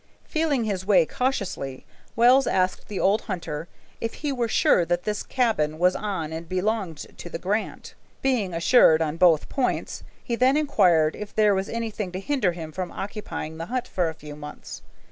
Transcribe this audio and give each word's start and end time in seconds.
Feeling 0.23 0.63
his 0.63 0.83
way 0.83 1.05
cautiously, 1.05 1.85
Wells 2.15 2.47
asked 2.47 2.87
the 2.87 2.99
old 2.99 3.21
hunter 3.29 3.67
if 3.99 4.15
he 4.15 4.31
were 4.31 4.47
sure 4.47 4.83
that 4.83 5.03
this 5.03 5.21
cabin 5.21 5.77
was 5.77 5.95
on 5.95 6.33
and 6.33 6.49
belonged 6.49 7.05
to 7.17 7.29
the 7.29 7.37
grant. 7.37 7.93
Being 8.23 8.51
assured 8.51 9.03
on 9.03 9.17
both 9.17 9.47
points, 9.47 10.01
he 10.23 10.35
then 10.35 10.57
inquired 10.57 11.15
if 11.15 11.35
there 11.35 11.53
was 11.53 11.69
anything 11.69 12.11
to 12.13 12.19
hinder 12.19 12.53
him 12.53 12.71
from 12.71 12.91
occupying 12.91 13.57
the 13.59 13.67
hut 13.67 13.87
for 13.87 14.09
a 14.09 14.15
few 14.15 14.35
months. 14.35 14.81